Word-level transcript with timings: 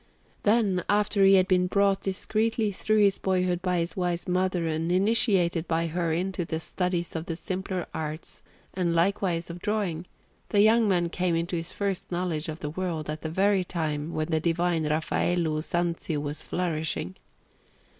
Then, 0.41 0.83
after 0.89 1.23
he 1.23 1.35
had 1.35 1.47
been 1.47 1.67
brought 1.67 2.01
discreetly 2.01 2.71
through 2.71 3.01
his 3.03 3.19
boyhood 3.19 3.61
by 3.61 3.77
his 3.77 3.95
wise 3.95 4.27
mother, 4.27 4.65
and 4.65 4.91
initiated 4.91 5.67
by 5.67 5.85
her 5.85 6.11
into 6.11 6.43
the 6.43 6.59
studies 6.59 7.15
of 7.15 7.27
the 7.27 7.35
simpler 7.35 7.85
arts 7.93 8.41
and 8.73 8.95
likewise 8.95 9.51
of 9.51 9.59
drawing, 9.61 10.07
the 10.49 10.61
young 10.61 10.87
man 10.87 11.09
came 11.09 11.35
into 11.35 11.55
his 11.55 11.71
first 11.71 12.11
knowledge 12.11 12.49
of 12.49 12.61
the 12.61 12.71
world 12.71 13.11
at 13.11 13.21
the 13.21 13.29
very 13.29 13.63
time 13.63 14.11
when 14.11 14.29
the 14.29 14.39
divine 14.39 14.87
Raffaello 14.87 15.61
Sanzio 15.61 16.19
was 16.19 16.41
flourishing. 16.41 17.15